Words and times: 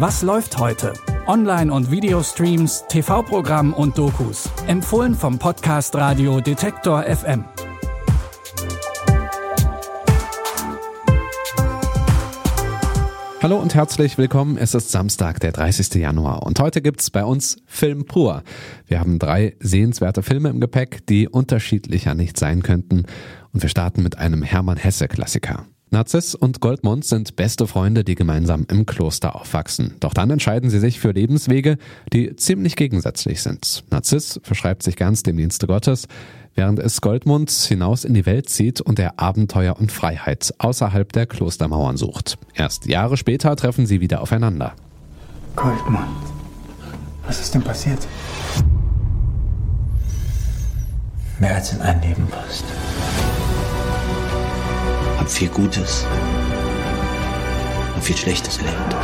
Was 0.00 0.22
läuft 0.22 0.58
heute? 0.58 0.92
Online- 1.26 1.72
und 1.72 1.90
Videostreams, 1.90 2.84
TV-Programm 2.88 3.74
und 3.74 3.98
Dokus. 3.98 4.48
Empfohlen 4.68 5.12
vom 5.12 5.40
Podcast 5.40 5.96
Radio 5.96 6.40
Detektor 6.40 7.02
FM. 7.02 7.44
Hallo 13.42 13.58
und 13.58 13.74
herzlich 13.74 14.18
willkommen. 14.18 14.56
Es 14.56 14.76
ist 14.76 14.92
Samstag, 14.92 15.40
der 15.40 15.50
30. 15.50 15.94
Januar 15.94 16.44
und 16.44 16.60
heute 16.60 16.80
gibt's 16.80 17.10
bei 17.10 17.24
uns 17.24 17.56
Film 17.66 18.04
pur. 18.04 18.44
Wir 18.86 19.00
haben 19.00 19.18
drei 19.18 19.56
sehenswerte 19.58 20.22
Filme 20.22 20.50
im 20.50 20.60
Gepäck, 20.60 21.08
die 21.08 21.26
unterschiedlicher 21.26 22.14
nicht 22.14 22.38
sein 22.38 22.62
könnten 22.62 23.06
und 23.52 23.62
wir 23.62 23.68
starten 23.68 24.04
mit 24.04 24.16
einem 24.16 24.44
Hermann 24.44 24.76
Hesse 24.76 25.08
Klassiker. 25.08 25.66
Narziss 25.90 26.34
und 26.34 26.60
Goldmund 26.60 27.04
sind 27.04 27.36
beste 27.36 27.66
Freunde, 27.66 28.04
die 28.04 28.14
gemeinsam 28.14 28.66
im 28.70 28.84
Kloster 28.84 29.34
aufwachsen. 29.34 29.94
Doch 30.00 30.12
dann 30.12 30.30
entscheiden 30.30 30.68
sie 30.68 30.80
sich 30.80 31.00
für 31.00 31.12
Lebenswege, 31.12 31.78
die 32.12 32.36
ziemlich 32.36 32.76
gegensätzlich 32.76 33.42
sind. 33.42 33.84
Narziss 33.90 34.38
verschreibt 34.42 34.82
sich 34.82 34.96
ganz 34.96 35.22
dem 35.22 35.38
Dienste 35.38 35.66
Gottes, 35.66 36.06
während 36.54 36.78
es 36.78 37.00
Goldmund 37.00 37.50
hinaus 37.50 38.04
in 38.04 38.12
die 38.12 38.26
Welt 38.26 38.50
zieht 38.50 38.82
und 38.82 38.98
er 38.98 39.18
Abenteuer 39.18 39.78
und 39.78 39.90
Freiheit 39.90 40.52
außerhalb 40.58 41.10
der 41.12 41.26
Klostermauern 41.26 41.96
sucht. 41.96 42.36
Erst 42.54 42.86
Jahre 42.86 43.16
später 43.16 43.56
treffen 43.56 43.86
sie 43.86 44.00
wieder 44.00 44.20
aufeinander. 44.20 44.74
Goldmund, 45.56 46.04
was 47.26 47.40
ist 47.40 47.54
denn 47.54 47.62
passiert? 47.62 48.06
Mehr 51.40 51.54
als 51.54 51.72
in 51.72 51.80
ein 51.80 52.02
Leben 52.02 52.26
passt. 52.26 52.64
Hab 55.28 55.34
viel 55.34 55.48
Gutes 55.50 56.06
und 57.94 58.02
viel 58.02 58.16
Schlechtes 58.16 58.56
erlebt. 58.56 58.94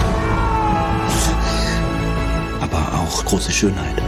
Aber 2.62 2.98
auch 2.98 3.22
große 3.26 3.52
Schönheit. 3.52 4.02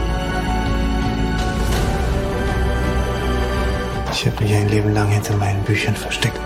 Ich 4.12 4.26
habe 4.26 4.42
mich 4.42 4.54
ein 4.54 4.70
Leben 4.70 4.94
lang 4.94 5.08
hinter 5.08 5.36
meinen 5.36 5.62
Büchern 5.64 5.94
versteckt. 5.94 6.40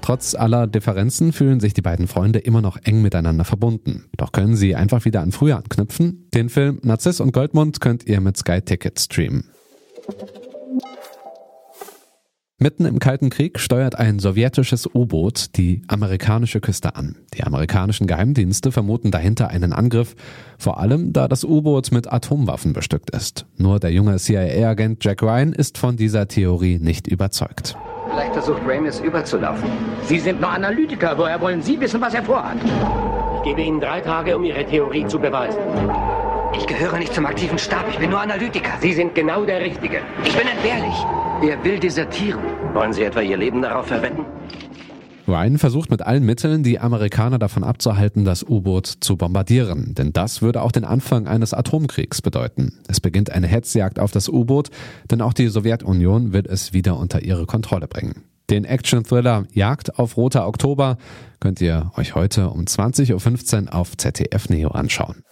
Trotz 0.00 0.36
aller 0.36 0.68
Differenzen 0.68 1.32
fühlen 1.32 1.58
sich 1.58 1.74
die 1.74 1.82
beiden 1.82 2.06
Freunde 2.06 2.38
immer 2.38 2.62
noch 2.62 2.78
eng 2.84 3.02
miteinander 3.02 3.44
verbunden. 3.44 4.04
Doch 4.16 4.30
können 4.30 4.54
sie 4.54 4.76
einfach 4.76 5.04
wieder 5.04 5.22
an 5.22 5.32
früher 5.32 5.56
anknüpfen? 5.56 6.28
Den 6.32 6.50
Film 6.50 6.78
Narziss 6.84 7.18
und 7.18 7.32
Goldmund 7.32 7.80
könnt 7.80 8.06
ihr 8.06 8.20
mit 8.20 8.36
Sky 8.36 8.62
Ticket 8.62 9.00
streamen. 9.00 9.50
Mitten 12.64 12.86
im 12.86 12.98
Kalten 12.98 13.28
Krieg 13.28 13.60
steuert 13.60 13.98
ein 13.98 14.18
sowjetisches 14.18 14.88
U-Boot 14.94 15.58
die 15.58 15.82
amerikanische 15.86 16.62
Küste 16.62 16.96
an. 16.96 17.16
Die 17.34 17.44
amerikanischen 17.44 18.06
Geheimdienste 18.06 18.72
vermuten 18.72 19.10
dahinter 19.10 19.48
einen 19.48 19.74
Angriff, 19.74 20.16
vor 20.56 20.80
allem 20.80 21.12
da 21.12 21.28
das 21.28 21.44
U-Boot 21.44 21.92
mit 21.92 22.10
Atomwaffen 22.10 22.72
bestückt 22.72 23.10
ist. 23.10 23.44
Nur 23.58 23.80
der 23.80 23.92
junge 23.92 24.16
CIA-Agent 24.16 25.04
Jack 25.04 25.22
Ryan 25.22 25.52
ist 25.52 25.76
von 25.76 25.98
dieser 25.98 26.26
Theorie 26.26 26.78
nicht 26.78 27.06
überzeugt. 27.06 27.76
Vielleicht 28.08 28.32
versucht 28.32 28.62
Rain 28.66 28.86
es 28.86 28.98
überzulaufen. 28.98 29.68
Sie 30.06 30.18
sind 30.18 30.40
nur 30.40 30.48
Analytiker. 30.48 31.18
Woher 31.18 31.38
wollen 31.42 31.60
Sie 31.60 31.78
wissen, 31.78 32.00
was 32.00 32.14
er 32.14 32.22
vorhat? 32.22 32.56
Ich 33.36 33.42
gebe 33.42 33.60
Ihnen 33.60 33.78
drei 33.78 34.00
Tage, 34.00 34.34
um 34.34 34.42
Ihre 34.42 34.64
Theorie 34.64 35.06
zu 35.06 35.18
beweisen. 35.18 35.60
Ich 36.56 36.66
gehöre 36.66 36.96
nicht 36.96 37.12
zum 37.12 37.26
aktiven 37.26 37.58
Stab. 37.58 37.84
Ich 37.90 37.98
bin 37.98 38.08
nur 38.08 38.22
Analytiker. 38.22 38.70
Sie 38.80 38.94
sind 38.94 39.14
genau 39.14 39.44
der 39.44 39.60
Richtige. 39.60 39.98
Ich 40.24 40.34
bin 40.34 40.48
entbehrlich. 40.48 40.94
Er 41.42 41.62
will 41.62 41.78
desertieren. 41.78 42.53
Wollen 42.74 42.92
Sie 42.92 43.04
etwa 43.04 43.20
Ihr 43.20 43.36
Leben 43.36 43.62
darauf 43.62 43.86
verwetten? 43.86 44.24
Ryan 45.28 45.58
versucht 45.58 45.90
mit 45.90 46.02
allen 46.02 46.24
Mitteln, 46.24 46.62
die 46.62 46.80
Amerikaner 46.80 47.38
davon 47.38 47.64
abzuhalten, 47.64 48.24
das 48.24 48.42
U-Boot 48.42 48.86
zu 49.00 49.16
bombardieren. 49.16 49.94
Denn 49.94 50.12
das 50.12 50.42
würde 50.42 50.60
auch 50.60 50.72
den 50.72 50.84
Anfang 50.84 51.26
eines 51.26 51.54
Atomkriegs 51.54 52.20
bedeuten. 52.20 52.80
Es 52.88 53.00
beginnt 53.00 53.30
eine 53.30 53.46
Hetzjagd 53.46 53.98
auf 53.98 54.10
das 54.10 54.28
U-Boot, 54.28 54.70
denn 55.10 55.22
auch 55.22 55.32
die 55.32 55.48
Sowjetunion 55.48 56.32
will 56.32 56.44
es 56.46 56.74
wieder 56.74 56.98
unter 56.98 57.22
ihre 57.22 57.46
Kontrolle 57.46 57.86
bringen. 57.86 58.24
Den 58.50 58.64
Action-Thriller 58.64 59.44
Jagd 59.52 59.98
auf 59.98 60.18
Roter 60.18 60.46
Oktober 60.46 60.98
könnt 61.40 61.60
ihr 61.62 61.92
euch 61.96 62.14
heute 62.14 62.50
um 62.50 62.64
20.15 62.64 63.66
Uhr 63.66 63.74
auf 63.74 63.96
ZDF 63.96 64.50
Neo 64.50 64.68
anschauen. 64.70 65.22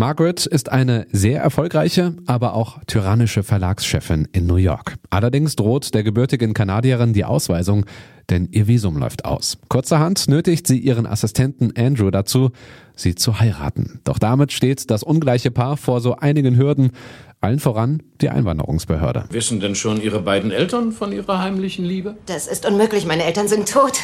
Margaret 0.00 0.46
ist 0.46 0.72
eine 0.72 1.06
sehr 1.12 1.42
erfolgreiche, 1.42 2.14
aber 2.24 2.54
auch 2.54 2.78
tyrannische 2.86 3.42
Verlagschefin 3.42 4.26
in 4.32 4.46
New 4.46 4.56
York. 4.56 4.94
Allerdings 5.10 5.56
droht 5.56 5.92
der 5.92 6.02
gebürtigen 6.02 6.54
Kanadierin 6.54 7.12
die 7.12 7.26
Ausweisung, 7.26 7.84
denn 8.30 8.48
ihr 8.52 8.68
Visum 8.68 8.96
läuft 8.96 9.24
aus. 9.24 9.58
Kurzerhand 9.68 10.28
nötigt 10.28 10.66
sie 10.66 10.78
ihren 10.78 11.06
Assistenten 11.06 11.72
Andrew 11.76 12.10
dazu, 12.10 12.50
sie 12.94 13.14
zu 13.14 13.40
heiraten. 13.40 14.00
Doch 14.04 14.18
damit 14.18 14.52
steht 14.52 14.90
das 14.90 15.02
ungleiche 15.02 15.50
Paar 15.50 15.76
vor 15.76 16.00
so 16.00 16.16
einigen 16.16 16.56
Hürden, 16.56 16.92
allen 17.40 17.58
voran 17.58 18.02
die 18.20 18.28
Einwanderungsbehörde. 18.28 19.24
Wissen 19.30 19.60
denn 19.60 19.74
schon 19.74 20.00
Ihre 20.00 20.20
beiden 20.20 20.50
Eltern 20.50 20.92
von 20.92 21.10
Ihrer 21.10 21.40
heimlichen 21.40 21.84
Liebe? 21.84 22.16
Das 22.26 22.46
ist 22.46 22.66
unmöglich, 22.66 23.06
meine 23.06 23.24
Eltern 23.24 23.48
sind 23.48 23.68
tot. 23.68 23.98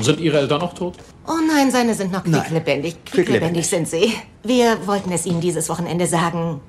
Sind 0.00 0.20
Ihre 0.20 0.38
Eltern 0.38 0.62
auch 0.62 0.72
tot? 0.72 0.94
Oh 1.26 1.32
nein, 1.46 1.70
seine 1.70 1.94
sind 1.94 2.12
noch 2.12 2.24
quicklebendig. 2.24 2.96
Quicklebendig 3.04 3.66
sind 3.66 3.88
sie. 3.88 4.12
Wir 4.42 4.86
wollten 4.86 5.12
es 5.12 5.26
Ihnen 5.26 5.40
dieses 5.40 5.68
Wochenende 5.68 6.06
sagen. 6.06 6.60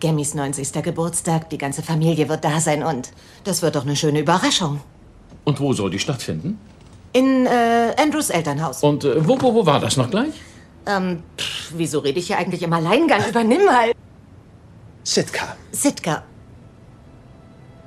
Gammys 0.00 0.34
90. 0.34 0.72
Geburtstag, 0.82 1.50
die 1.50 1.58
ganze 1.58 1.82
Familie 1.82 2.28
wird 2.28 2.44
da 2.44 2.60
sein 2.60 2.82
und 2.82 3.10
das 3.44 3.62
wird 3.62 3.74
doch 3.74 3.84
eine 3.84 3.96
schöne 3.96 4.20
Überraschung. 4.20 4.80
Und 5.48 5.60
wo 5.60 5.72
soll 5.72 5.88
die 5.88 5.98
stattfinden? 5.98 6.58
In 7.14 7.46
äh, 7.46 7.94
Andrews 7.96 8.28
Elternhaus. 8.28 8.82
Und 8.82 9.04
äh, 9.04 9.26
wo, 9.26 9.40
wo, 9.40 9.54
wo 9.54 9.64
war 9.64 9.80
das 9.80 9.96
noch 9.96 10.10
gleich? 10.10 10.34
Ähm, 10.84 11.22
pff, 11.38 11.72
wieso 11.74 12.00
rede 12.00 12.18
ich 12.18 12.26
hier 12.26 12.36
eigentlich 12.36 12.62
im 12.62 12.70
Alleingang? 12.70 13.22
Übernimm 13.26 13.64
mal. 13.64 13.92
Sitka, 15.04 15.56
Sitka. 15.72 16.22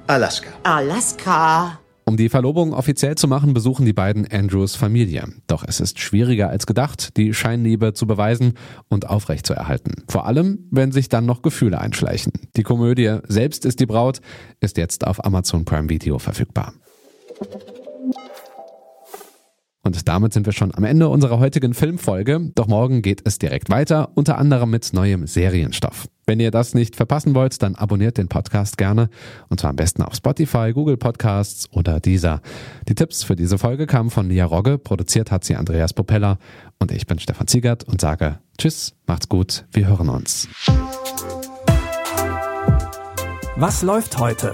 Alaska. 0.07 0.49
Alaska. 0.63 1.79
Um 2.03 2.17
die 2.17 2.29
Verlobung 2.29 2.73
offiziell 2.73 3.13
zu 3.13 3.27
machen, 3.27 3.53
besuchen 3.53 3.85
die 3.85 3.93
beiden 3.93 4.25
Andrews 4.31 4.75
Familie. 4.75 5.27
Doch 5.45 5.63
es 5.63 5.79
ist 5.79 5.99
schwieriger 5.99 6.49
als 6.49 6.65
gedacht, 6.65 7.15
die 7.15 7.31
Scheinliebe 7.35 7.93
zu 7.93 8.07
beweisen 8.07 8.55
und 8.89 9.07
aufrechtzuerhalten. 9.07 10.03
Vor 10.09 10.25
allem, 10.25 10.67
wenn 10.71 10.91
sich 10.91 11.09
dann 11.09 11.27
noch 11.27 11.43
Gefühle 11.43 11.79
einschleichen. 11.79 12.33
Die 12.57 12.63
Komödie 12.63 13.19
Selbst 13.27 13.65
ist 13.65 13.79
die 13.79 13.85
Braut 13.85 14.19
ist 14.61 14.77
jetzt 14.77 15.05
auf 15.05 15.23
Amazon 15.23 15.63
Prime 15.63 15.89
Video 15.89 16.17
verfügbar. 16.17 16.73
Und 19.83 20.07
damit 20.07 20.31
sind 20.31 20.45
wir 20.45 20.53
schon 20.53 20.73
am 20.75 20.83
Ende 20.83 21.09
unserer 21.09 21.39
heutigen 21.39 21.73
Filmfolge. 21.73 22.51
Doch 22.55 22.67
morgen 22.67 23.01
geht 23.01 23.21
es 23.25 23.39
direkt 23.39 23.69
weiter, 23.69 24.11
unter 24.15 24.37
anderem 24.37 24.69
mit 24.69 24.93
neuem 24.93 25.25
Serienstoff. 25.25 26.07
Wenn 26.27 26.39
ihr 26.39 26.51
das 26.51 26.75
nicht 26.75 26.95
verpassen 26.95 27.33
wollt, 27.33 27.61
dann 27.63 27.75
abonniert 27.75 28.17
den 28.17 28.27
Podcast 28.27 28.77
gerne 28.77 29.09
und 29.49 29.59
zwar 29.59 29.71
am 29.71 29.75
besten 29.75 30.03
auf 30.03 30.15
Spotify, 30.15 30.71
Google 30.71 30.97
Podcasts 30.97 31.67
oder 31.71 31.99
dieser. 31.99 32.41
Die 32.87 32.95
Tipps 32.95 33.23
für 33.23 33.35
diese 33.35 33.57
Folge 33.57 33.87
kamen 33.87 34.11
von 34.11 34.29
Lia 34.29 34.45
Rogge, 34.45 34.77
produziert 34.77 35.31
hat 35.31 35.43
sie 35.43 35.55
Andreas 35.55 35.93
Popella 35.93 36.37
und 36.79 36.91
ich 36.91 37.07
bin 37.07 37.19
Stefan 37.19 37.47
Ziegert 37.47 37.83
und 37.83 37.99
sage 37.99 38.39
Tschüss, 38.57 38.93
macht's 39.07 39.27
gut, 39.29 39.65
wir 39.71 39.87
hören 39.87 40.09
uns. 40.09 40.47
Was 43.57 43.81
läuft 43.81 44.17
heute? 44.19 44.53